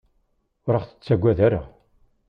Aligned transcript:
Ur 0.67 0.75
ɣ-tettagad 0.81 1.39
ara. 1.47 1.61